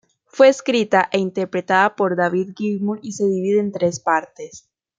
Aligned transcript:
Fue 0.25 0.49
escrita 0.49 1.09
e 1.11 1.19
interpretada 1.19 1.95
por 1.95 2.15
David 2.15 2.53
Gilmour 2.57 2.97
y 3.03 3.11
se 3.11 3.27
divide 3.27 3.59
en 3.59 3.71
tres 3.71 3.99
partes. 3.99 4.67